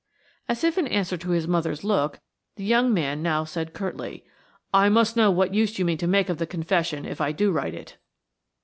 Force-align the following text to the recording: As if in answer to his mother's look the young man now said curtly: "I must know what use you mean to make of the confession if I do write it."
As 0.49 0.63
if 0.63 0.79
in 0.79 0.87
answer 0.87 1.15
to 1.15 1.29
his 1.29 1.47
mother's 1.47 1.83
look 1.83 2.21
the 2.55 2.63
young 2.63 2.91
man 2.91 3.21
now 3.21 3.43
said 3.43 3.75
curtly: 3.75 4.25
"I 4.73 4.89
must 4.89 5.15
know 5.15 5.29
what 5.29 5.53
use 5.53 5.77
you 5.77 5.85
mean 5.85 5.99
to 5.99 6.07
make 6.07 6.27
of 6.27 6.39
the 6.39 6.47
confession 6.47 7.05
if 7.05 7.21
I 7.21 7.31
do 7.31 7.51
write 7.51 7.75
it." 7.75 7.97